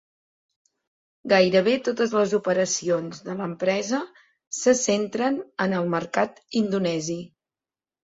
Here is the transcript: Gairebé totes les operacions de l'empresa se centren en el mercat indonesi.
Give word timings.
Gairebé 1.33 1.75
totes 1.89 2.15
les 2.21 2.33
operacions 2.39 3.21
de 3.29 3.37
l'empresa 3.43 4.03
se 4.63 4.77
centren 4.83 5.41
en 5.69 5.81
el 5.85 5.97
mercat 5.97 6.47
indonesi. 6.67 7.25